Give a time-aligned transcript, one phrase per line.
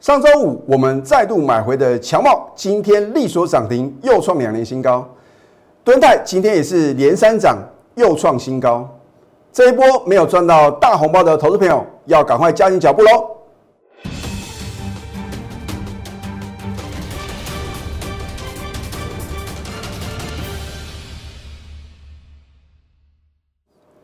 [0.00, 5.06] 上周五我们再度买回的强茂，今天力所涨停，又创两年新高。
[5.84, 7.58] 敦泰今天也是连三涨，
[7.96, 8.88] 又创新高。
[9.52, 13.36] 这一波没有赚到大红包的投资朋友，要赶快加紧脚步喽！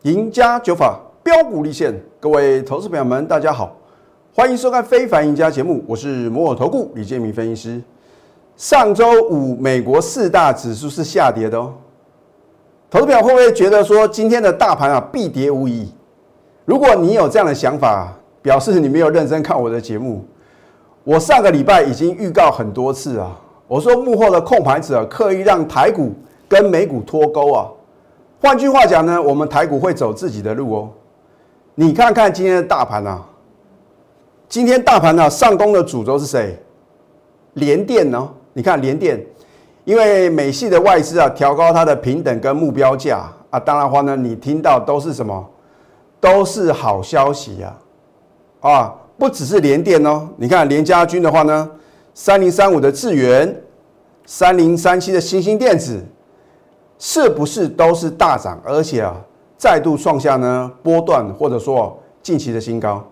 [0.03, 3.75] 赢家九法标股立现，各位投资朋友们，大家好，
[4.39, 7.81] 欢迎收看《非凡赢家》节目，我是摩尔投顾李建明分析师。
[8.55, 11.73] 上周五美国四大指数是下跌的哦，
[12.87, 15.91] 投资朋友会不会觉得说今天的大盘啊必跌无疑？
[16.65, 18.13] 如果你有这样的想法，
[18.43, 20.23] 表示你没有认真看我的节目。
[21.03, 23.35] 我上个礼拜已经预告很多次啊，
[23.67, 26.13] 我说幕后的控盘者刻意让台股
[26.47, 27.65] 跟美股脱钩啊。
[28.39, 30.89] 换句话讲呢，我们台股会走自己的路哦。
[31.73, 33.25] 你看看今天的大盘啊，
[34.49, 36.57] 今天大盘呢上攻的主轴是谁？
[37.53, 38.29] 联电呢？
[38.53, 39.23] 你看联电，
[39.83, 45.45] 因为美系的外资啊调高它的平等跟目标价啊，当然话呢，你听到都是什么？
[46.19, 47.75] 都是好消息呀！
[48.61, 51.69] 啊，不只是联电哦，你看联家军的话呢，
[52.13, 53.53] 三零三五的智源，
[54.25, 56.03] 三零三七的星星电子。
[56.99, 59.15] 是不是都是大涨，而且啊，
[59.55, 63.05] 再度创下呢波段或者说近期的新高？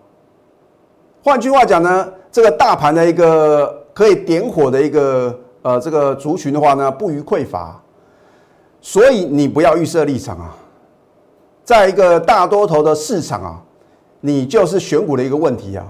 [1.26, 7.82] 换句话讲呢，这个大盘的一个可以点火的一个呃这个族群的话呢，不予匮乏，
[8.80, 10.56] 所以你不要预设立场啊，
[11.64, 13.60] 在一个大多头的市场啊，
[14.22, 15.84] 你就是选股的一个问题啊。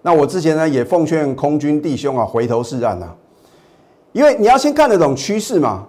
[0.00, 3.14] 那我之前呢也奉劝空军弟兄啊，回头是岸啊，
[4.12, 5.86] 因为你要先看得懂趋势嘛。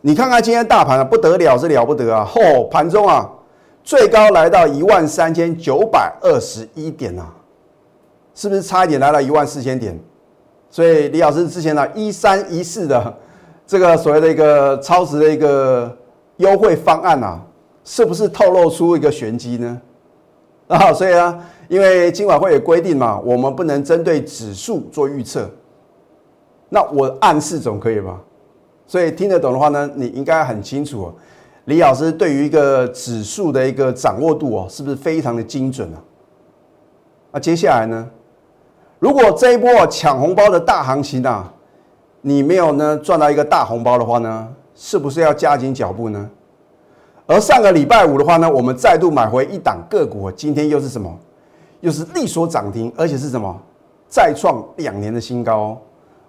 [0.00, 2.26] 你看看今天大盘啊，不得了是了不得啊！
[2.26, 3.30] 嚯，盘中啊，
[3.82, 7.30] 最高来到一万三千九百二十一点啊，
[8.34, 9.98] 是不是差一点来到一万四千点？
[10.68, 13.16] 所以李老师之前呢一三一四的
[13.66, 15.96] 这个所谓的一个超值的一个
[16.38, 17.40] 优惠方案啊，
[17.84, 19.80] 是不是透露出一个玄机呢？
[20.66, 25.48] 啊，所以啊，因为今晚会有规定嘛，我们不能针对指数做预测，
[26.68, 28.20] 那我暗示总可以吧？
[28.86, 31.12] 所以听得懂的话呢，你应该很清楚，
[31.66, 36.02] 李老师对于一个指数的一个掌握度哦，是不是非常的精准啊？
[37.30, 38.10] 那接下来呢，
[38.98, 41.52] 如果这一波抢红包的大行情啊，
[42.22, 46.30] 你没有呢赚到一个大红包的话呢，是不是要加紧脚步呢？
[47.26, 51.10] 而上个礼拜五的话呢，我们再度买回一档个股，今天又是什么？
[51.80, 53.54] 又是力所涨停，而且是什么？
[54.08, 55.78] 再创两年的新高。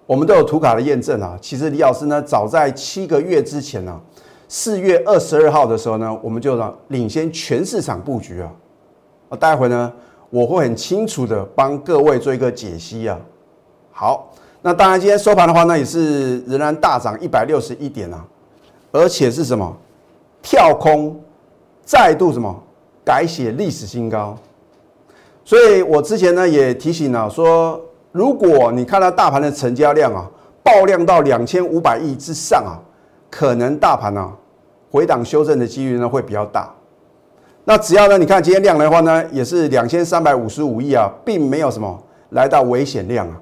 [0.06, 1.36] 我们都有图卡的验证啊。
[1.40, 4.00] 其实李老师呢，早在七个月之前呢，
[4.48, 8.50] 四月二十二号的时候呢，我们就让领先全市场布局啊。
[9.30, 9.92] 啊，待会呢，
[10.30, 13.18] 我会很清楚的帮各位做一个解析啊。
[13.92, 14.32] 好，
[14.62, 18.24] 那当然今天收盘的话呢，也是仍然大涨一百六十一点啊，
[18.92, 19.76] 而且是什么？
[20.42, 21.20] 跳空
[21.84, 22.54] 再度什么
[23.04, 24.36] 改写历史新高。
[25.44, 27.80] 所以我之前呢也提醒了说。
[28.12, 30.24] 如果你看到大盘的成交量啊，
[30.62, 32.80] 爆量到两千五百亿之上啊，
[33.28, 34.32] 可能大盘呢
[34.90, 36.74] 回档修正的几率呢会比较大。
[37.68, 42.00] 那只要呢，你看今天量的话呢，也是两千三百五十五亿啊，并没有什么
[42.30, 43.36] 来到危险量啊。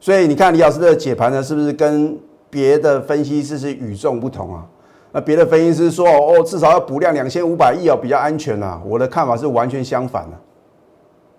[0.00, 2.18] 所以你看李老师的解盘呢，是不是跟
[2.50, 4.66] 别的分析师是与众不同啊？
[5.12, 8.82] 那别的分析师说哦，至少要补量两千五百亿哦，比较安全啊。
[8.84, 10.36] 我的看法是完全相反的。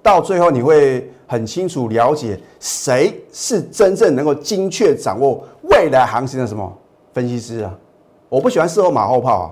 [0.02, 6.74] 到最后你会很清楚了解谁是真正能够精确掌握未来行情的什么
[7.14, 7.78] 分析师啊？
[8.30, 9.52] 我不喜欢事后马后炮啊，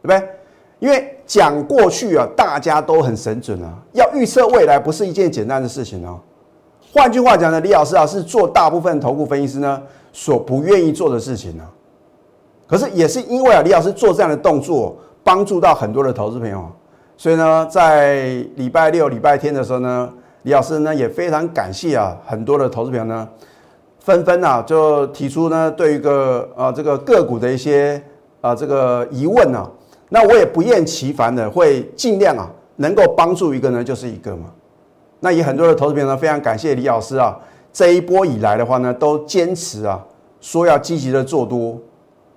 [0.00, 0.28] 对不对？
[0.78, 6.18] 因为讲过去啊，大家都很神准啊，要预测未来不是一件简单的事情哦。
[6.92, 9.80] 换句话讲呢，李老师啊是做大部分投顾分析师呢
[10.12, 11.62] 所不愿意做的事情呢。
[12.66, 16.68] 可是也是因为啊，李老师做这样的动作，帮助到很多的投资朋友。
[17.16, 23.28] 所以呢，在礼拜六、礼拜天的时候呢，李老师呢也非常感谢啊，很多的投资朋友呢，
[24.00, 28.02] 纷纷啊就提出呢对一个啊这个个股的一些
[28.40, 29.70] 啊这个疑问啊，
[30.10, 34.52] 那我也不厌其烦的会尽量啊能够帮助一个呢就是一个嘛。
[35.20, 37.38] 那也很多的投资朋友呢非常感谢李老师啊，
[37.72, 40.04] 这一波以来的话呢都坚持啊
[40.40, 41.78] 说要积极的做多，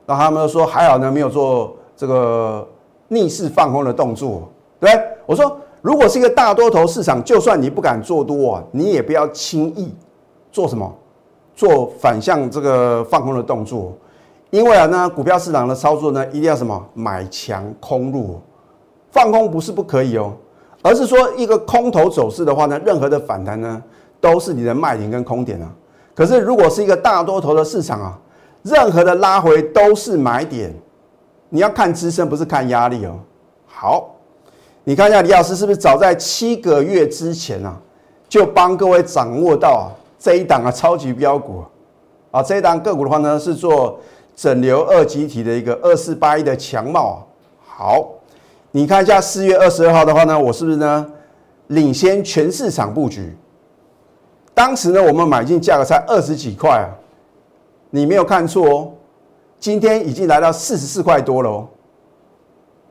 [0.06, 2.68] 那他们说还好呢没有做这个
[3.08, 4.50] 逆势放空的动作。
[4.80, 4.92] 对，
[5.26, 9.94] 我说，如果是一个大多头市场，就算你不敢做多啊，你也不要轻易
[10.52, 10.94] 做什么，
[11.56, 13.94] 做反向这个放空的动作，
[14.54, 18.40] 因为啊，那股票市场的操作呢，一定要什么买强空入，
[19.10, 20.32] 放空不是不可以哦，
[20.84, 23.82] 而是说一个空头走势的话呢，任何的反弹呢，
[24.22, 25.68] 都是你的卖点跟空点啊。
[26.14, 28.20] 可是如果是一个大多头的市场啊，
[28.62, 30.72] 任何的拉回都是买点。
[31.50, 33.18] 你要看支撑，不是看压力哦。
[33.66, 34.12] 好，
[34.84, 37.76] 你看一下李老师是不是早在七个月之前啊，
[38.30, 39.90] 就帮各位掌握到啊
[40.20, 41.64] 这一档啊超级标股
[42.30, 44.00] 啊这一档个股的话呢是做
[44.36, 47.28] 整流二极体的一个二四八一的强貌。
[47.66, 48.08] 好，
[48.72, 51.06] 你看一下四月二十二号的话呢，我是不是呢
[51.68, 53.36] 领先全市场布局？
[54.54, 56.90] 当时呢我们买进价格才二十几块啊，
[57.90, 58.92] 你没有看错哦。
[59.60, 61.68] 今天已经来到四十四块多了哦。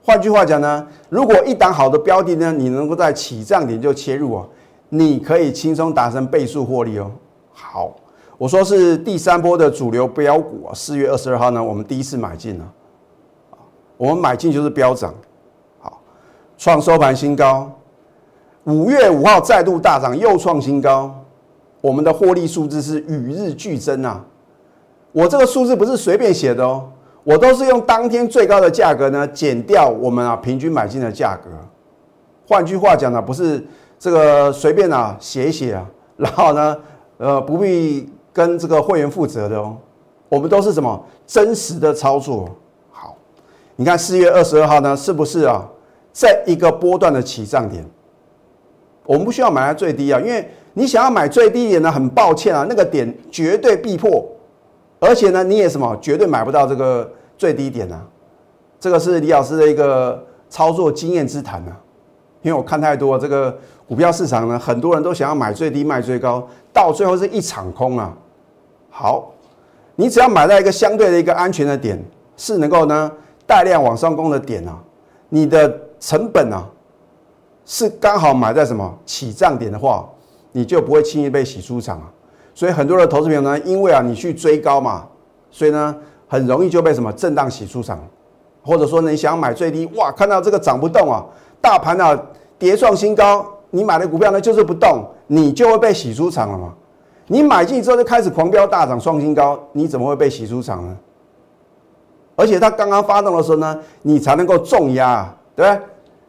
[0.02, 4.48] 换句话讲呢，如果一档好的标的呢，你能够在起涨点就切入哦，
[4.88, 7.10] 你可以轻松达成倍数获利哦。
[7.52, 7.94] 好，
[8.42, 12.68] 我说是第三波的主流标股啊，四月二十二号呢，我们第一次买进了，
[13.96, 15.14] 我们买进就是飙涨，
[15.78, 16.02] 好，
[16.58, 17.70] 创收盘新高。
[18.64, 21.14] 五月五号再度大涨，又创新高，
[21.80, 24.24] 我们的获利数字是与日俱增啊。
[25.12, 26.90] 我这个数字不是随便写的哦，
[27.22, 31.48] 我都是用当天最高的价格呢减掉我们啊平均买进的价格。
[32.48, 33.64] 换句话讲呢，不是
[34.00, 35.86] 这个随便啊写一写啊，
[36.16, 36.76] 然后呢，
[37.18, 39.76] 呃，不必跟这个会员负责的哦。
[40.28, 42.48] 我们都是什么真实的操作。
[42.90, 43.14] 好，
[43.76, 45.68] 你看四月二十二号呢，是不是啊，
[46.12, 47.84] 在一个波段的起涨点？
[49.04, 54.26] 我们不需要买在最低啊，因为你想要买最低点呢，很抱歉啊，那个点绝对必破。
[55.00, 58.00] 而且呢，你也什么绝对买不到这个最低点呢？
[58.80, 61.76] 这个是李老师的一个操作经验之谈啊。
[62.40, 63.56] 因为我看太多这个
[63.86, 68.16] 股票市场呢，很多人都想要买最低卖最高，到最后是一场空啊。
[68.94, 69.32] 好，
[69.96, 71.98] 你只要买在一个相对的一个安全的点，
[72.36, 73.10] 是能够呢
[73.46, 74.78] 带量往上攻的点啊，
[75.30, 76.62] 你的成本啊
[77.64, 80.06] 是刚好买在什么起涨点的话，
[80.52, 82.12] 你就不会轻易被洗出场啊。
[82.54, 85.06] 所以很多的投资朋友呢，因为啊你去追高嘛，
[85.50, 85.96] 所以呢
[86.28, 87.98] 很容易就被什么震荡洗出场，
[88.62, 91.24] 或者说你想买最低，哇，看到这个涨不动啊，
[91.62, 92.22] 大盘啊
[92.58, 96.74] 跌创新高，你买的股票呢就是不动，你就会被洗出场了嘛。
[97.32, 100.94] 你买进之后就开始狂飙大涨创新高，你怎么会被洗出场呢？
[102.36, 105.82] 而且它刚刚发动的时候呢，你才能够重压，对不对？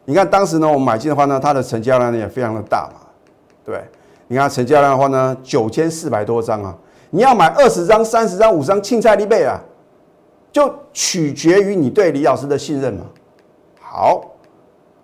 [0.06, 3.00] 你看当时呢我们买进的话呢，它的成交量呢也非常的大嘛，
[3.66, 3.84] 对。
[4.28, 6.74] 你看成交量的话呢，九千四百多张啊！
[7.10, 9.60] 你要买二十张、三十张、五十张，青菜一倍啊，
[10.50, 13.04] 就取决于你对李老师的信任嘛。
[13.78, 14.24] 好，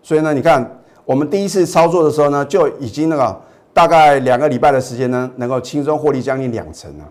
[0.03, 3.39] 所以呢，你看我们第一次操作的时候呢，就已经那个
[3.73, 7.05] 大概两个礼拜的时间呢，能够轻松获利将近两成了。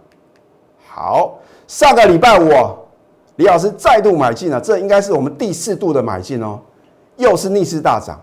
[0.88, 2.50] 好，上个礼拜五，
[3.36, 6.60] 李老师再度买进了，这应该是我们第四度的买进哦，
[7.18, 8.20] 又是逆势大涨。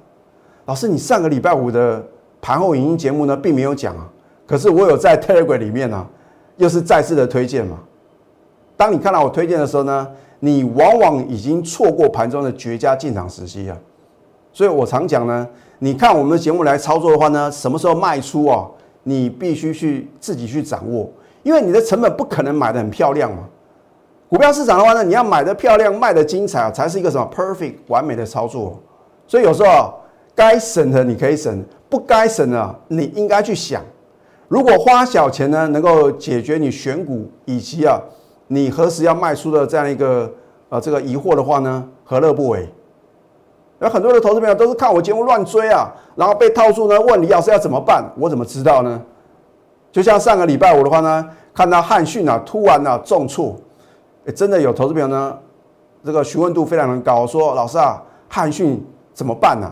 [0.65, 2.05] 老师，你上个礼拜五的。
[2.38, 4.06] 盘后影音节目呢，并没有讲啊，
[4.47, 6.06] 可是我有在 Telegram 里面呢，
[6.59, 7.81] 又是再次的推荐嘛。
[8.77, 10.06] 当你看到我推荐的时候呢，
[10.38, 13.77] 你往往已经错过盘中的绝佳进场时机啊。
[14.53, 18.67] 所以我常讲呢，你看我们的节目来操作的话呢，什么时候卖出啊？
[19.02, 21.08] 你必须去自己去掌握，
[21.43, 23.44] 因为你的成本不可能买的很漂亮嘛。
[24.28, 28.81] 股票市场的话呢，你要买的漂亮，卖的精彩啊，才是一个什么 perfect 完美的操作。
[29.26, 29.94] 所以有时候
[30.34, 31.64] 该省的你可以省。
[31.88, 33.81] 不该省的，你应该去想，
[34.49, 37.97] 如果花小钱呢，能够解决你选股以及啊，
[38.49, 40.28] 你何时要卖出的这样一个
[40.68, 42.68] 呃这个疑惑的话呢，何乐不为？
[43.80, 48.02] 有很多的投资朋友都是看我节目乱追啊，然后被套住呢，问李老师要怎么办？
[48.18, 49.00] 我怎么知道呢？
[49.92, 53.54] 就像上个礼拜五的话呢，看到汉讯啊突然啊重挫，
[54.35, 55.37] 真的有投资朋友呢，
[56.04, 59.71] 这个询问度非常的高，说老师啊，汉讯怎么办呢？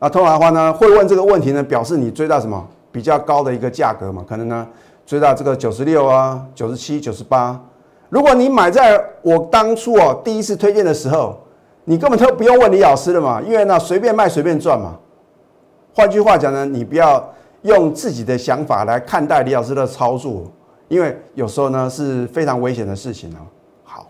[0.00, 4.24] 那通常的话呢，会问这个问题呢，表示你追到什么比较高的一个价格嘛？
[4.28, 4.66] 可能呢
[5.06, 7.60] 追到这个九十六啊、九十七、九十八。
[8.08, 11.38] 如果你买在我当初哦第一次推荐的时候，
[11.88, 14.94] 你根本都不用问李老师的嘛，因为呢随便卖随便赚嘛。
[15.94, 20.44] 换句话讲呢，你不要用自己的想法来看待李老师的操作，
[20.88, 23.40] 因为有时候呢是非常危险的事情哦。
[23.84, 24.06] 好，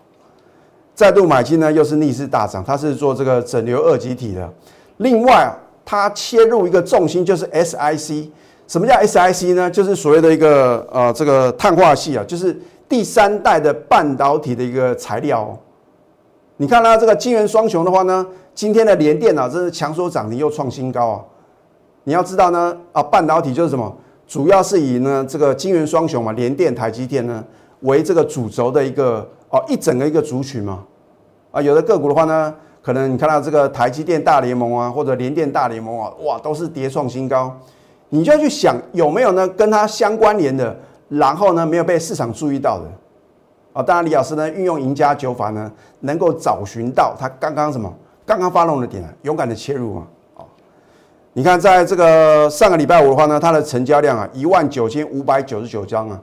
[0.93, 4.47] 再度买进呢又是逆势大涨，它是做这个整流二极体的，
[4.97, 5.51] 另外。
[5.85, 8.29] 它切入一个重心就是 SIC，
[8.67, 9.71] 什么叫 SIC 呢？
[9.71, 12.55] 就是所谓的一个呃这个碳化系啊，就是
[12.87, 15.57] 第三代的半导体的一个材料。
[16.61, 21.23] 你看它这个金元双雄的话呢，今天的联电啊，真是强所涨停又创新高啊！
[22.03, 23.95] 你要知道呢啊，半导体就是什么，
[24.27, 27.41] 主要是以呢这个金元双雄嘛，联电、台积电呢
[27.83, 30.83] 为这个主轴的一个哦一整个一个族群嘛
[31.51, 32.53] 啊，有的个股的话呢。
[32.81, 37.53] 可能你看到这个台积电大联盟啊，或者联电大联盟啊，哇，都是跌创新高。
[38.07, 40.75] 你就要去想有没有呢跟它相关联的，
[41.09, 42.85] 然后呢没有被市场注意到的。
[43.73, 47.93] 啊，当然李老师呢运用赢家九法呢，能够找寻到他刚刚什么
[48.25, 50.07] 刚刚发动的点，勇敢的切入嘛。
[50.37, 50.45] 啊，
[51.33, 56.19] 你看在这个上个礼拜五的话呢，它的成交量啊一万九千五百九十九张啊，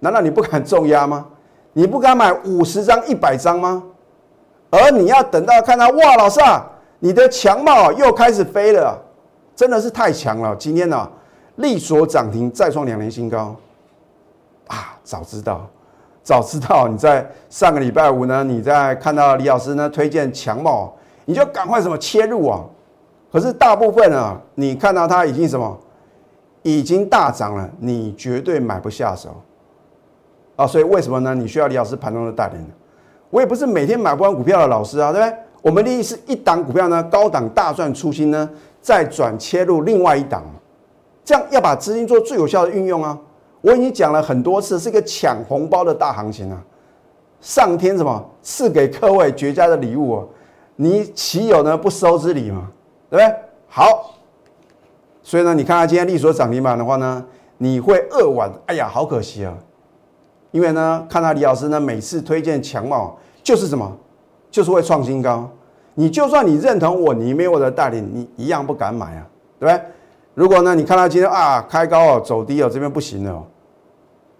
[0.00, 1.26] 难道你不敢重压吗？
[1.72, 3.82] 你不敢买五十张、一百张吗？
[4.70, 6.64] 而你要等到看到哇，老师啊，
[7.00, 8.96] 你的强帽又开始飞了，
[9.56, 10.54] 真的是太强了。
[10.56, 11.10] 今天呢，
[11.56, 13.56] 力所涨停再创两年新高
[14.68, 14.96] 啊！
[15.02, 15.68] 早知道。
[16.22, 20.92] 早知道你在上个礼拜五呢，你在看到李老师呢推荐强茂，
[21.24, 22.64] 你就赶快什么切入啊？
[23.32, 25.76] 可是大部分啊，你看到它已经什么，
[26.62, 29.30] 已经大涨了，你绝对买不下手
[30.54, 30.66] 啊！
[30.66, 31.34] 所以为什么呢？
[31.34, 32.58] 你需要李老师盘中的带领。
[33.30, 35.36] 我也不是每天买不完股票的老师啊，对不对？
[35.62, 38.48] 我们利益是一档股票呢，高档大赚出新呢，
[38.80, 40.42] 再转切入另外一档，
[41.24, 43.18] 这样要把资金做最有效的运用啊。
[43.62, 46.62] 我已经讲了很多次，是一个抢红包的大行情啊！
[47.40, 50.24] 上天什么赐给各位绝佳的礼物啊？
[50.76, 52.68] 你岂有呢不收之理嘛？
[53.08, 53.36] 对不对？
[53.68, 54.14] 好，
[55.22, 57.24] 所以呢，你看看今天利索涨停板的话呢，
[57.58, 59.54] 你会扼腕，哎呀，好可惜啊！
[60.50, 63.96] 因为呢，看到李老师呢每次推荐强茂，就是什么，
[64.50, 65.48] 就是会创新高。
[65.94, 69.26] 你就算你认同我，你没有我的带领，你一样不敢买啊，
[69.60, 69.84] 对不对？
[70.34, 73.44] 如果呢，你看到今天啊开高哦，走低哦，这边不行了哦。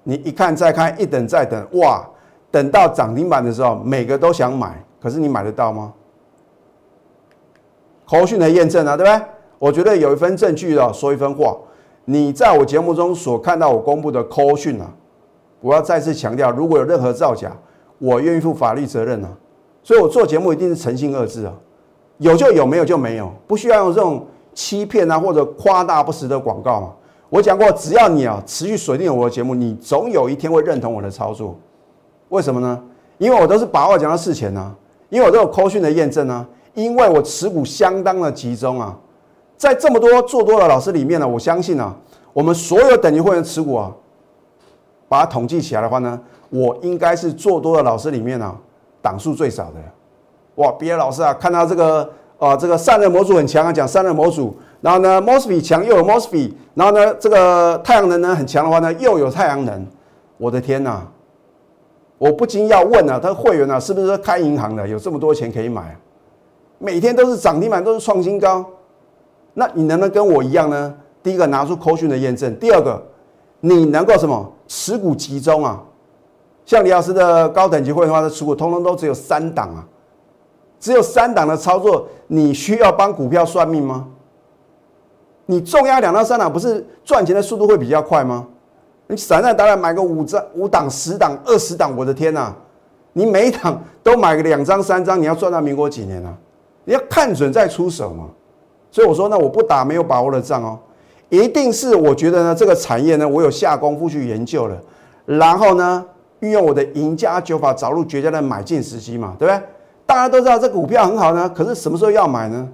[0.05, 2.05] 你一看再看，一等再等，哇！
[2.51, 5.93] 等到涨停板的时候，每个都想买，可是你买得到吗？
[8.05, 9.27] 口讯的验证啊，对不对？
[9.59, 11.57] 我觉得有一份证据的，说一分话。
[12.05, 14.93] 你在我节目中所看到我公布的口讯啊，
[15.61, 17.51] 我要再次强调，如果有任何造假，
[17.99, 19.31] 我愿意负法律责任啊。
[19.83, 21.55] 所以我做节目一定是诚信二字啊，
[22.19, 26.93] 有就有，没有就没有，不需要用这种欺骗啊或者夸大不实的广告嘛。
[27.33, 31.57] 我讲过，只要你啊持续锁定我的节目，你总有一天会认同我的操作。
[32.29, 32.79] 为什么呢？
[33.17, 34.71] 因为我都是把握讲到事前呢，
[35.09, 38.99] 因为我都有扣讯的验证呢，因为我持股相当的集中啊。
[39.57, 41.97] 在这么多做多的老师里面呢，我相信啊，
[42.35, 43.91] 我们所有等级会员持股啊，
[45.09, 46.21] 把它统计起来的话呢，
[46.51, 48.55] 我应该是做多的老师里面呢，
[49.01, 49.77] 档数最少的。
[50.57, 54.55] 哇，别的老师啊，看到这个啊，这个散热模组很强啊，讲散热模组。
[54.83, 59.87] 然后呢，Mosfet 强又有 Mosfet，然后呢，这个太阳能呢很强的话呢，又有太阳能。
[60.37, 61.07] 我的天哪！
[62.19, 65.97] 我不禁要问啊，他会员啊，是不是开银行的，有这么多钱可以买？
[66.79, 68.65] 每天都是涨停板，都是创新高。
[69.55, 70.95] 那你能不能跟我一样呢？
[71.23, 73.01] 第一个拿出扣讯的验证，第二个
[73.61, 75.81] 你能够什么持股集中啊？
[76.67, 79.87] 像李老师的高等级会员的话，的持股通通都只有三档啊，
[80.81, 84.09] 只有三档的操作，你需要帮股票算命吗？
[85.47, 88.47] 你重压两到三档，不是赚钱的速度会比较快吗？
[89.09, 92.55] 你散散打打买个五张、五档、十档、二十档，我的天呐！
[93.13, 96.33] 你每一档都买个两张、三张，你要赚到民国几年啊？
[96.85, 98.29] 你要看准再出手嘛。
[98.91, 100.79] 所以我说呢，我不打没有把握的仗哦，
[101.29, 104.81] 一定是我觉得呢，这个产业呢，我有下功夫去研究了，
[105.27, 106.03] 然后呢，
[106.41, 109.63] 运用我的赢家九法找入绝佳的买进时机嘛，对不对？
[110.07, 112.67] 大家都知道这股票很好呢，可是什么时候要买呢？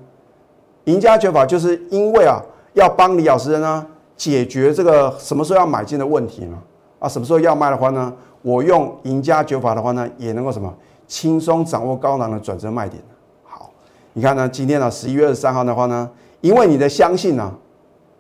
[0.85, 2.41] 赢家九法就是因为啊。
[2.79, 3.85] 要帮李老师呢
[4.17, 6.59] 解决这个什么时候要买进的问题呢？
[6.99, 8.13] 啊，什么时候要卖的话呢？
[8.43, 10.73] 我用赢家九法的话呢，也能够什么
[11.07, 13.03] 轻松掌握高囊的转折卖点。
[13.45, 13.71] 好，
[14.13, 16.09] 你看呢，今天呢十一月二十三号的话呢，
[16.41, 17.53] 因为你的相信呢，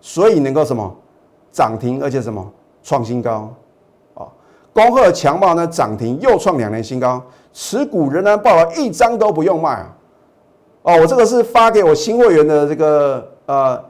[0.00, 0.95] 所以能够什么
[1.50, 2.45] 涨停，而且什么
[2.83, 3.53] 创新高
[4.15, 4.27] 啊？
[4.73, 7.23] 恭贺强茂呢涨停又创两年新高，
[7.53, 9.97] 持股仍然报了一张都不用卖啊！
[10.83, 13.88] 哦，我这个是发给我新会员的这个呃。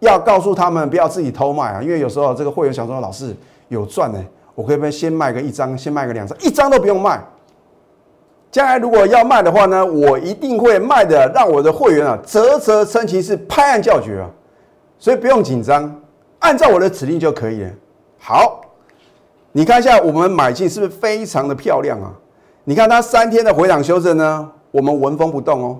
[0.00, 3.34] 要告诉他们不要自己偷卖啊，因为有时候这个会员想说老师
[3.68, 4.18] 有赚呢，
[4.54, 7.22] 我可以不先卖个一张，先卖个两张，一张都不用卖。
[8.50, 14.30] 将来如果要卖的话呢，我一定会卖的，让我的会员啊啧啧称奇，是拍案叫绝啊。
[14.98, 16.00] 所以不用紧张，
[16.38, 17.70] 按照我的指令就可以了。
[18.18, 18.60] 好，
[19.52, 22.12] 你看一下我们买进是不是非常的漂亮啊？
[22.64, 25.78] 你看它三天的回档修正呢，我们纹风不动哦。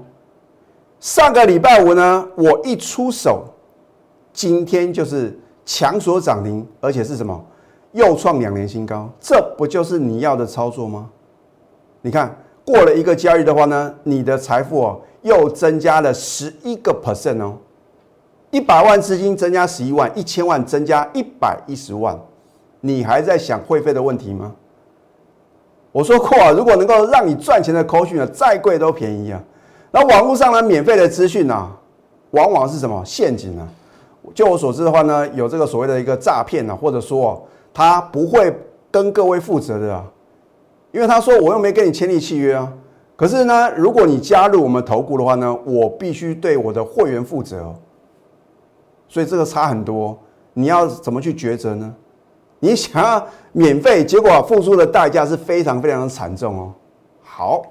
[0.99, 3.45] 上个礼拜五呢，我一出手。
[4.35, 7.43] 今天就是强所涨停，而且是什么？
[7.93, 11.09] 又创两年新高，这不就是你要的操作吗？
[12.03, 17.57] 你看过了一个交易的话呢，你的财富哦又增加了十一个 percent 哦，
[18.51, 22.19] 一百万资金增加十一万，一千万增加一百一十万，
[22.81, 24.53] 你还在想会费的问题吗？
[25.93, 29.41] 我说过啊，如果能够让你赚钱的口讯啊，再贵都便宜啊。
[29.93, 31.71] 那网络上呢，免费的资讯啊，
[32.33, 33.69] 往往是什么陷阱呢？
[34.35, 38.53] 就我所知的话呢，有这个所谓的一个诈骗啊，或者说他不会
[38.91, 40.05] 跟各位负责的啊，
[40.93, 42.71] 因为他说我又没跟你签立契约啊。
[43.17, 47.73] 可是呢，如果你加入我们投顾的话呢，我必须对我的会员负责，
[49.09, 50.19] 所以这个差很多。
[50.53, 51.95] 你要怎么去抉择呢？
[52.59, 56.73] 你想要免费，结果付出的代价是非常非常的惨重哦。
[57.23, 57.63] 好，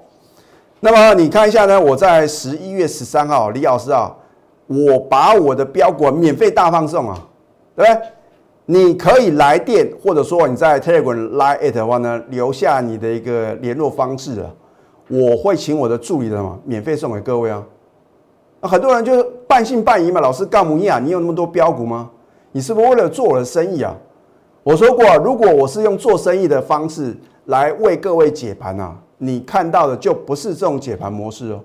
[0.80, 4.14] 那么你看一下呢，我在十一月十三号，李老师啊，
[4.66, 7.18] 我把我的标股免费大放送啊，
[7.76, 8.02] 对不对？
[8.66, 14.50] 你可以来电，或者说你在 Telegram 来 it 的话呢，留下你的一个联络方式啊。
[15.08, 17.62] 我会请我的助理的嘛，免费送给各位啊。
[18.62, 22.10] 那很多人就是半信半疑嘛，老师干母啊，你有那么多标股吗？
[22.52, 23.94] 你是不是为了做我的生意啊？
[24.62, 31.60] 我说过，如果我是用做生意的方式来为各位解盘啊，你看到的就不是这种解盘模式哦。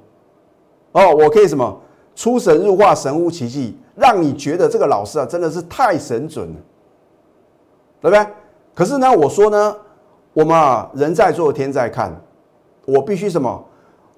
[0.92, 1.80] 哦，我可以什么
[2.20, 6.56] 出神入化、神乎其技，让你觉得这个老师啊真的是太神准了，
[8.02, 8.28] 对不对？
[8.76, 9.74] 可是呢，我说呢，
[10.34, 12.14] 我们啊人在做天在看。
[12.86, 13.64] 我必须什么？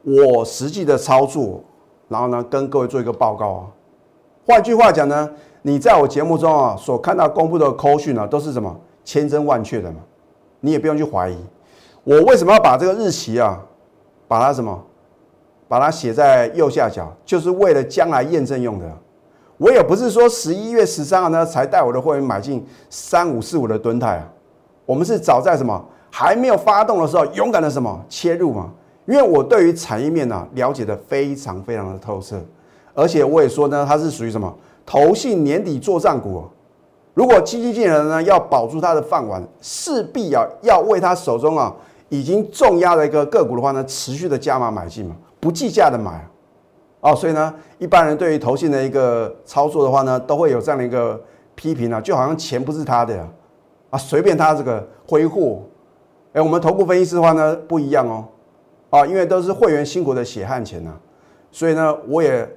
[0.01, 1.63] 我实际的操作，
[2.08, 3.67] 然后呢，跟各位做一个报告啊。
[4.48, 5.29] 换句话讲呢，
[5.62, 10.00] 你在我节目中啊所看到公布的扣讯啊，都是什么千真万确的嘛？
[10.60, 11.38] 你也不用去怀疑。
[12.03, 13.62] 我为什么要把这个日期啊，
[14.27, 14.84] 把它什么，
[15.72, 18.86] 把它写在右下角，就是为了将来验证用的。
[19.56, 24.28] 我也不是说十一月十三号呢才带我的会员买进三五四五的吨泰啊，
[24.86, 25.82] 我们是早在什么？
[26.10, 28.70] 还没有发动的时候，勇敢的什么切入嘛？
[29.06, 32.36] 因为我对于产业面呢了解的非常非常的透彻，
[32.94, 34.54] 而且我也说呢，它是属于什么
[34.86, 36.44] 投信年底做账股。
[37.13, 41.74] 如果基金经理人呢要保住他的饭碗，势必啊要为他手中啊
[42.10, 46.25] 已经重压的一个个股的话呢，持续的加码买进嘛，不计价的买。
[47.01, 51.19] 哦，所以呢，一般人对于投信的一个操作的话呢，都会有这样的一个
[51.55, 53.27] 批评啊，就好像钱不是他的呀，
[53.89, 55.63] 啊，随便他这个挥霍。
[56.33, 58.23] 哎，我们头部分析师的话呢不一样哦，
[58.91, 60.91] 啊，因为都是会员辛苦的血汗钱呐，
[61.51, 62.47] 所以呢，我也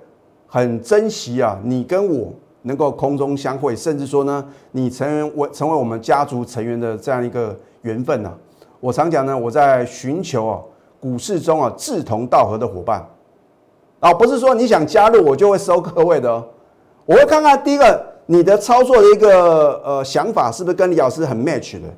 [0.47, 2.31] 很珍惜啊，你跟我
[2.63, 8.31] 能够空中相会，甚至说呢，你成为成为我们家族成员的这样一个缘分呐。
[8.79, 10.61] 我常讲呢，我在寻求啊
[11.05, 13.07] 股市中啊志同道合的伙伴，
[14.01, 16.43] 啊，不是说你想加入我就会收各位的哦，
[17.05, 21.89] 我会看看第一个你的操作的一个呃想法是不是跟李老师很 match 的。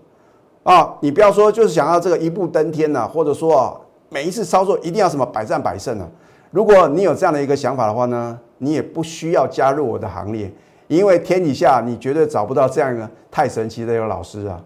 [0.64, 3.76] 啊，你不要说就是想要这个一步登天呐，或者说啊，
[4.08, 6.08] 每一次操作一定要什么百战百胜啊。
[6.50, 10.52] 如果你有这样的一个想法的话呢，你也不需要加入我的行列，
[10.88, 14.60] 因为天底下你绝对找不到这样一个太神奇的一个老师啊。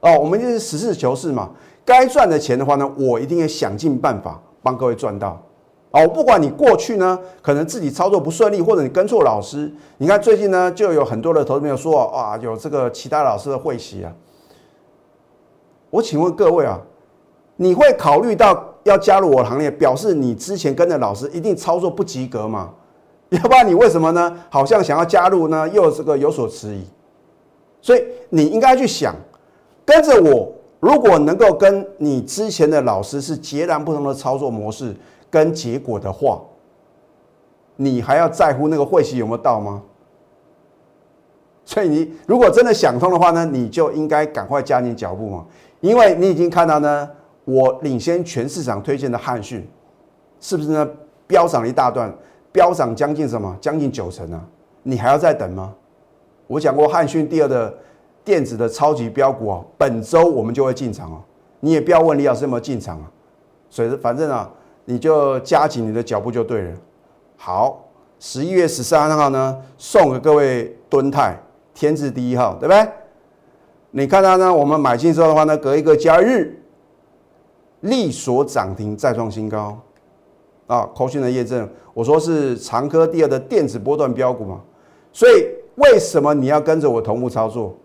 [0.00, 1.50] 哦，我们就是实事求是嘛，
[1.90, 5.42] 该赚的钱的话呢，我一定会想尽办法帮各位赚到。
[5.90, 14.12] 哦，不管你过去呢，可能自己操作不顺利，或者你跟错老师，你看最近呢，就有很多的投资朋友说啊，有这个其他老师的会席啊。
[15.90, 16.80] 我请问各位啊，
[17.56, 22.70] 你会考虑到要加入我的行列，表示你之前跟着老师一定操作不及格吗？
[23.30, 24.32] 要不然你为什么呢？
[24.48, 26.84] 好像想要加入呢，又这个有所迟疑。
[27.82, 29.14] 所以你应该去想，
[29.84, 34.96] 跟着我，如果能够跟你之前的老师是截然不同的操作模式
[35.30, 36.40] 跟结果的话，
[37.76, 39.82] 你还要在乎那个会期有没有到吗？
[41.64, 45.46] 所以你如果真的想通的话呢，你就应该赶快加紧脚步嘛。
[45.80, 47.08] 因为你已经看到呢，
[47.44, 49.66] 我领先全市场推荐的汉讯，
[50.40, 50.88] 是不是呢？
[51.26, 52.12] 飙涨了一大段，
[52.50, 53.56] 飙涨将近什么？
[53.60, 54.44] 将近九成啊！
[54.82, 55.72] 你还要再等吗？
[56.48, 57.72] 我讲过汉讯第二的
[58.24, 61.22] 电子的超级标股啊，本周我们就会进场哦。
[61.60, 63.10] 你也不要问李老师有没有进场啊，
[63.68, 64.50] 所以反正啊，
[64.84, 66.76] 你就加紧你的脚步就对了。
[67.36, 67.84] 好，
[68.18, 71.38] 十一月十三号呢，送给各位敦泰
[71.74, 72.88] 天字第一号，对不对？
[73.90, 74.54] 你看它呢？
[74.54, 76.62] 我们买进之后的话呢，隔一个交易日，
[77.80, 79.78] 力所涨停再创新高，
[80.66, 84.60] 啊，扣讯的验证，我说是长科第二的电子波段标股嘛，
[85.12, 87.76] 所以为什么你要跟着我同步操作？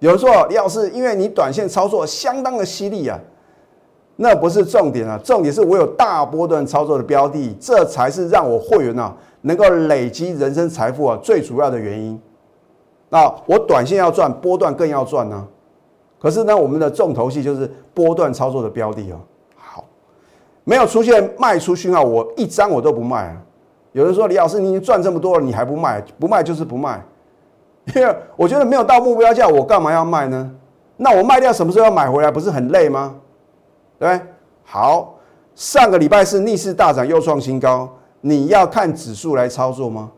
[0.00, 3.18] 有人说李老师，因为你短线操作相当的犀利啊，
[4.16, 12.20] 那不是重点啊，重点是我有大波段操作的标的，这才是让我会员啊能够累积人生财富啊最主要的原因。
[13.08, 15.46] 那我短线要赚，波段更要赚呢。
[16.18, 19.20] 可是呢，我们的重头戏就是波段操作的标的哦。
[19.56, 19.84] 好，
[20.64, 23.36] 没有出现卖出讯号，我一张我都不卖啊。
[23.92, 26.02] 有人说李老师，你已经赚这么多了，你还不卖？
[26.18, 27.00] 不卖就是不卖，
[27.94, 30.50] 第二我觉得没有到目标价，我干嘛要卖呢？
[30.96, 32.28] 那我卖掉什么时候要买回来？
[32.28, 33.14] 不是很累吗？
[34.00, 34.20] 对对
[34.64, 35.14] 好，
[35.54, 37.88] 上个礼拜是逆势大涨又创新高，
[38.20, 40.10] 你要看指数来操作吗？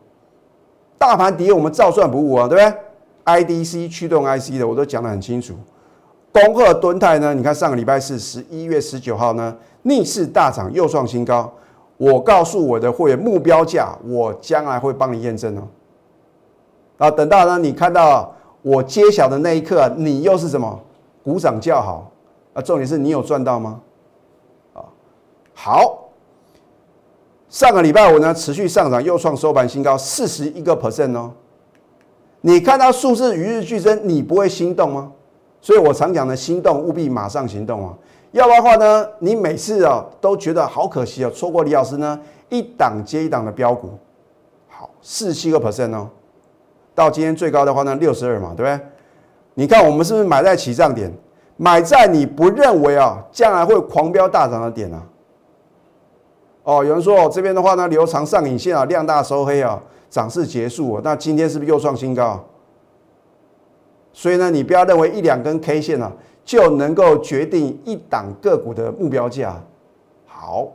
[0.97, 2.79] 大盘跌我们照算不误啊，对不对
[3.25, 5.53] ？IDC 驱动 IC 的我都讲得很清楚。
[6.31, 11.53] 恭贺敦泰呢，你看上个礼拜四十一月十九号呢，逆势大涨又创新高。
[11.97, 15.61] 我告诉我的会员目标价，我将来会帮你验证哦。
[16.97, 20.79] 啊，等到呢你看到我揭晓的那一刻，你又是什么？
[21.23, 22.09] 鼓掌叫好
[22.53, 22.61] 啊！
[22.61, 23.81] 重点是你有赚到吗？
[24.73, 24.79] 啊，
[25.53, 26.09] 好，
[27.49, 31.33] 上个礼拜五呢持续上涨，又创收盘新高，四十一个 percent 哦。
[32.39, 35.11] 你看到数字与日俱增，你不会心动吗？
[35.59, 37.93] 所以我常讲的，心动务必马上行动啊！
[38.31, 43.89] 要不然的话呢，你每次啊都觉得好可惜啊，错过李老师呢一档接一档的标股，
[44.69, 46.09] 好，四七个 percent 哦。
[46.97, 48.79] 到今天最高的话呢，六十二嘛，对不对？
[49.53, 51.13] 你看我们是不是买在起涨点，
[51.55, 55.03] 买在你不认为啊将来会狂飙大涨的点啊？
[56.63, 59.79] 哦，有人说哦这边的话呢，留长上影线啊，量大收黑啊，
[60.09, 61.01] 涨势结束啊。
[61.03, 62.43] 那今天是不是又创新高？
[64.11, 66.11] 所以呢，你不要认为一两根 K 线啊
[66.43, 69.55] 就能够决定一档个股的目标价。
[70.25, 70.67] 好，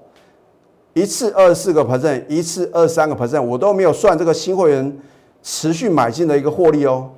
[0.94, 4.96] 一次二十四个 percent，一次二三个 percent，我都没有算这个新会员。
[5.42, 7.10] 持续买进的一个获利哦，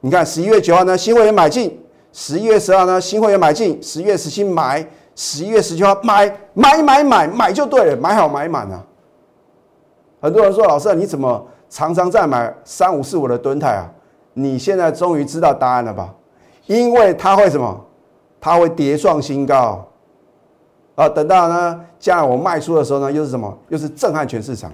[0.00, 1.70] 你看十一月九号呢，新会员买进；
[2.12, 4.82] 十一月十号呢，新会员买进；十月十七买；
[5.14, 8.84] 十一月十九号买买买买买就对了，买好买满啊！
[10.20, 13.88] 很多人说老师啊你怎么常常在买三五四五的吨态啊？
[14.34, 16.12] 你现在终于知道答案了吧？
[16.66, 17.84] 因为它会什么？
[18.40, 19.86] 它会叠创新高
[20.94, 21.08] 啊！
[21.08, 23.56] 等到呢，将来我卖出的时候呢，又是什么？
[23.68, 24.72] 又是震撼全市场。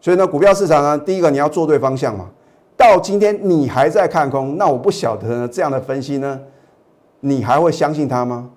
[0.00, 2.28] 所以呢，股票市场呢，第一个你要做对方向嘛。
[2.76, 6.40] 到今天你还在看空，那我不晓得呢，这样的分析呢，
[7.20, 8.48] 你还会相信它吗？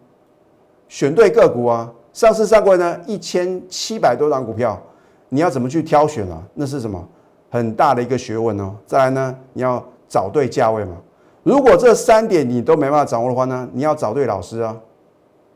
[0.88, 4.82] 选对个股啊，上市上柜呢一千七百多档股票，
[5.28, 6.42] 你要怎么去挑选啊？
[6.54, 7.06] 那是什么
[7.52, 8.74] 很大的一个学问哦。
[8.86, 10.96] 再来呢，你要找对价位嘛。
[11.44, 14.74] 如果这三点你都没办法掌握的话呢，你要找对老师啊，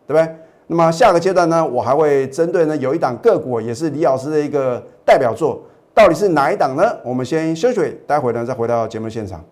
[0.05, 0.35] 对不对？
[0.67, 5.61] 那么下个阶段呢，我还会针对呢有一档个股，也是李老师的一个代表作。
[5.97, 6.83] 到底是哪一档呢？
[7.03, 9.43] 我们先休息，待会呢再回到节目现场。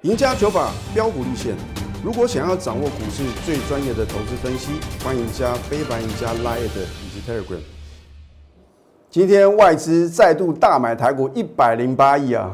[0.00, 1.54] 赢家九法标股立线，
[2.04, 4.72] 如果想要掌握股市最专业的投资分析，
[5.04, 7.60] 欢迎加非凡、赢家 Line 以及 Telegram。
[9.10, 12.50] 今天外资再度大买台股一百零八亿啊，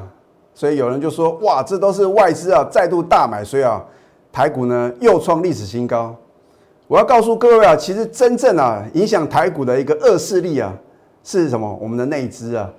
[0.53, 3.83] 所以有人就说：哇，这都是外资啊再度大买，所以啊
[4.31, 6.15] 台股呢又创历史新高。
[6.87, 10.71] 我要告诉各位啊，其实真正啊影响台股的一个恶势力啊。
[11.27, 11.77] 是什么？
[11.81, 12.71] 我们的内资啊，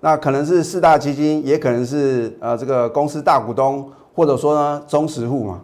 [0.00, 5.60] 那可能是四大基金，也可能是呃这个公司大股东，或者说呢中实户嘛。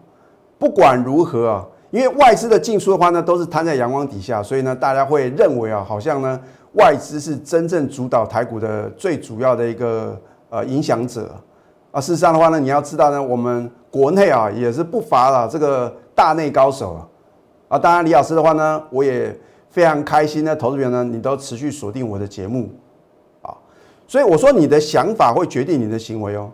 [0.59, 6.39] 不管如何啊，因为外资的进出的话呢，都是摊在阳光底下，所以呢大家会认为啊，好像呢
[6.75, 10.15] 外资是真正主导台股的最主要的一个
[10.51, 11.35] 呃影响者
[11.91, 11.99] 啊。
[11.99, 17.09] 事实上的话呢，你要知道呢，我们国内啊也是不乏了这个大内高手啊。
[17.69, 19.35] 啊，当然李老师的话呢，我也。
[19.77, 22.71] 非常开心的投资人呢，你都持续锁定我的节目，
[23.43, 23.53] 啊，
[24.09, 26.51] 所以我说你的想法会决定你的行为哦。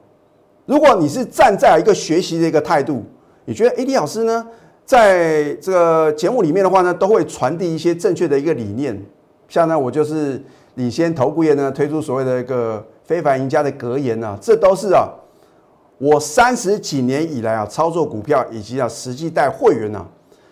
[0.66, 3.04] 如果你是站在一个学习的一个态度，
[3.44, 4.44] 你觉得 A D 老师呢，
[4.84, 9.00] 在这个节目里面的话呢，都会传递一些正确的一个理念。
[9.48, 10.42] 像呢，我就是
[10.74, 15.08] 领先投顾业呢推出所谓的一个非凡赢家的格言呢，这都是啊，
[15.98, 20.04] 我三十几年以来啊操作股票以及啊实际带会员呢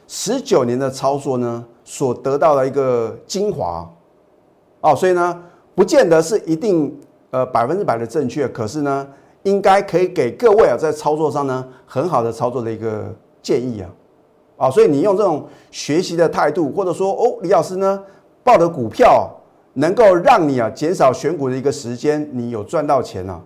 [0.07, 1.65] 十九年的操作呢。
[1.93, 3.85] 所得到的一个精华，
[4.81, 5.43] 哦，所以呢，
[5.75, 6.97] 不见得是一定
[7.33, 9.05] 呃百分之百的正确，可是呢，
[9.43, 13.91] 应该可以给各位啊在操作上呢很好的操作的一个建议啊，
[14.57, 18.01] 啊，所以你用这种学习的态度，或者说哦，李老师呢
[18.45, 19.29] 报的股票
[19.73, 23.43] 能够让你啊减少选股的一个时间，你有赚到钱啊，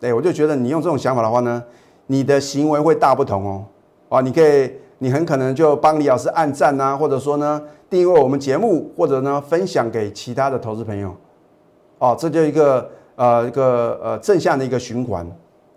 [0.00, 1.62] 对，我就觉得你用这种想法的话呢，
[2.08, 3.64] 你的行为会大不同哦，
[4.08, 4.72] 啊，你可以。
[4.98, 11.14] 你很可能就帮李老师按赞呐，或者说呢订阅我们节目，或者呢分享给其他的投资朋友，
[11.98, 15.26] 哦，这就一个呃一个呃正向的一个循环，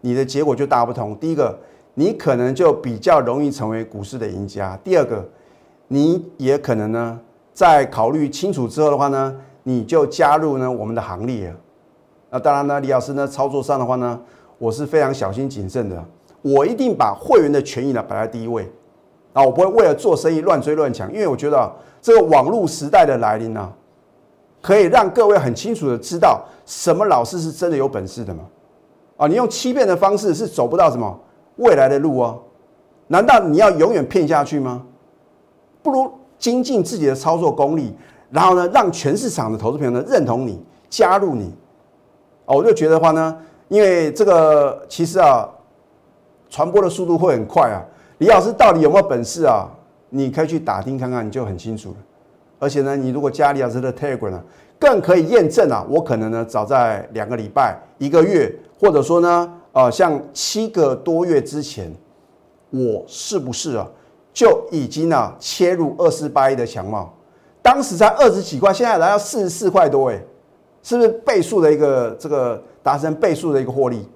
[0.01, 1.15] 你的结果就大不同。
[1.17, 1.58] 第一个，
[1.95, 5.27] 你可能就比较容易成为股市的赢家；第二个，
[5.88, 7.19] 你也可能呢
[7.53, 11.53] 在考虑清楚之后的话呢，你就加入呢我们的行列。
[12.30, 14.19] 那当然呢，李老师呢操作上的话呢，
[14.58, 16.06] 我是非常小心谨慎的，
[16.41, 18.71] 我一定把会员的权益呢摆在第一位。
[19.38, 21.71] 啊，我不会为了做生意乱追乱抢，因为我觉得
[22.02, 23.71] 这个网络时代的来临呢，
[24.63, 28.43] 可以让各位很清楚的知道什么老师是真的有本事的嘛。
[29.15, 31.15] 啊，你用欺骗的方式是走不到什么
[31.58, 32.39] 未来的路哦。
[33.06, 34.84] 难道你要永远骗下去吗？
[35.84, 37.95] 不如精进自己的操作功力，
[38.32, 41.54] 然后呢，让全市场的投资朋友呢认同你，加入你。
[42.47, 45.47] 哦，我就觉得话呢，因为这个其实啊，
[46.50, 47.86] 传播的速度会很快啊。
[48.19, 49.69] 李老师到底有没有本事啊？
[50.10, 51.95] 你可以去打听看看，你就很清楚了。
[52.60, 54.43] 而且呢，你如果加李老师的 Telegram 呢，
[54.80, 61.93] 更可以验证啊，我可能呢早在两个礼拜、一个月，或者说呢，呃，像七个多月之前，
[62.71, 63.88] 我是不是啊
[64.34, 67.13] 就已经啊切入二四八一的强貌？
[67.62, 70.19] 当时才二十几块，现在来到四十四块多，哎，
[70.82, 74.08] 是不是倍数的一个这个达成倍数的一个获利？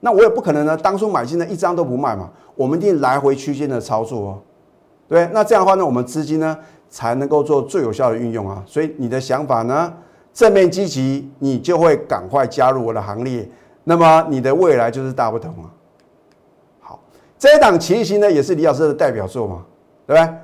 [0.00, 4.38] 那我也不可能呢，当初买进的一张都不卖嘛，我们一定来回区间的操作哦，
[5.08, 6.56] 对那这样的话呢，我们资金呢
[6.88, 8.62] 才能够做最有效的运用啊。
[8.66, 9.92] 所以你的想法呢
[10.32, 13.48] 正面积极，你就会赶快加入我的行列，
[13.84, 15.70] 那么你的未来就是大不同啊。
[16.80, 17.00] 好，
[17.38, 19.64] 这一档奇异星呢也是李老师的代表作嘛，
[20.06, 20.34] 对不对？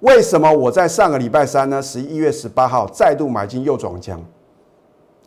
[0.00, 4.22] 为什么我在上个礼拜三呢，十一月十八号再度买进右转江？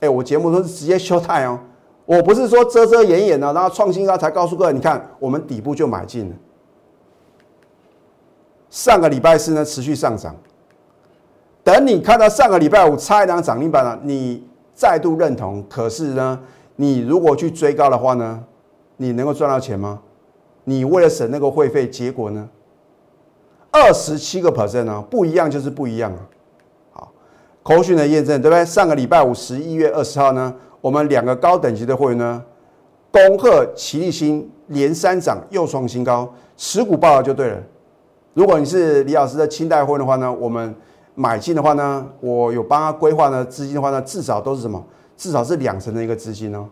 [0.02, 1.60] 哎，我节目都是直接休态哦。
[2.10, 6.36] 我不是说遮遮掩掩的，然后创新高才告诉各位，你看我们底部就买进了。
[8.72, 10.36] 上个礼拜四呢持续上涨，
[11.64, 14.44] 等你看到上个礼拜五差一档涨停板了，你
[14.74, 15.64] 再度认同。
[15.70, 16.40] 可是呢，
[16.78, 18.44] 你如果去追高的话呢，
[18.98, 20.02] 你能够赚到钱吗？
[20.64, 22.50] 你为了省那个会费，结果呢，
[23.70, 26.22] 二十七个 percent 呢，不一样就是不一样啊。
[26.92, 27.12] 好，
[27.62, 28.66] 口讯的验证对不对？
[28.66, 30.56] 上个礼拜五十一月二十号呢？
[30.82, 32.44] 我们两个高等级的会员呢，
[33.12, 37.58] 恭贺齐立新连三涨又创新高，持股报了就对了。
[38.34, 40.74] 如果你是李老师的清代会的话呢，我们
[41.16, 44.84] 买进的话呢，我有帮他规划呢资金的话呢，至少都是什么？
[45.18, 46.68] 至少是两成的一个资金哦。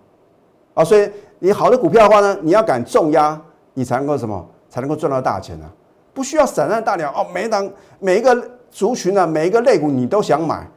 [0.73, 3.41] 啊，所以你好的股票的话呢，你要敢重压，
[3.73, 4.47] 你才能够什么？
[4.69, 5.71] 才能够赚到大钱啊！
[6.13, 8.35] 不需要散弹大鸟哦，每一档每一个
[8.69, 10.67] 族群呢，每一个类股你都想买。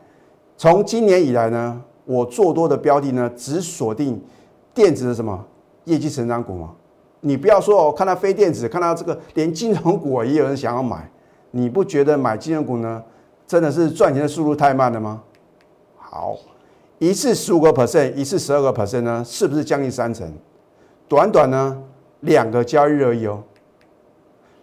[0.57, 1.83] 从今年以来呢？
[2.11, 4.21] 我做多的标的呢，只锁定
[4.75, 5.47] 电子的什么
[5.85, 6.73] 业绩成长股嘛？
[7.21, 11.09] 你不要说哦，看到非电子，看到这个连金融股也有人想要买，
[11.53, 13.01] 你不觉得买金融股呢，
[13.47, 15.23] 真的是赚钱的速度太慢了吗？
[15.97, 16.37] 好，
[16.99, 20.29] 一次十五个 percent，一次十二个 percent 呢，是不是将近三成？
[21.07, 21.81] 短短呢
[22.23, 23.41] 两个交易日而已哦。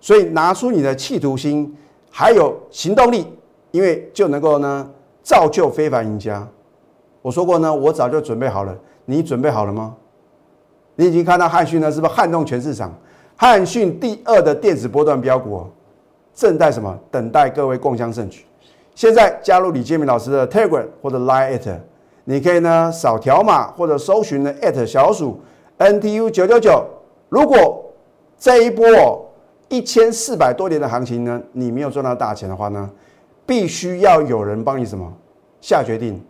[0.02, 1.74] 所以拿出你的企图心，
[2.12, 3.26] 还有行动力，
[3.72, 4.90] 因为就能够呢
[5.24, 6.46] 造就非凡赢家。
[7.28, 8.74] 我说过呢，我早就准备好了。
[9.04, 9.94] 你准备好了吗？
[10.96, 12.90] 你已经看到汉讯呢，是不是撼动全市场？
[13.36, 15.66] 汉讯第二的电子波段标股，
[16.34, 16.98] 正在什么？
[17.12, 18.46] 等待各位共襄盛举。
[18.96, 21.76] 现在加入李建明老师的 Telegram 或者 Line at，
[22.24, 25.38] 你可以呢扫条码或者搜寻呢 at 小鼠
[25.80, 26.82] NTU 九九九。
[27.28, 27.92] 如果
[28.40, 29.30] 这一波
[29.68, 32.90] 一千四百多年的行情呢，你没有赚到大钱的话呢，
[33.46, 35.12] 必须要有人帮你什么
[35.60, 36.24] 下决定。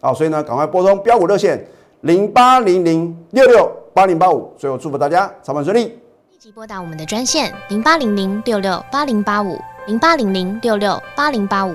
[0.00, 1.66] 啊，所以呢，赶快拨通标股热线
[2.02, 4.52] 零八零零六六八零八五。
[4.56, 5.84] 最后祝福大家操盘顺利。
[6.30, 11.74] 立即拨打我们的专线零八零零六六八零八五零八零零六六八零八五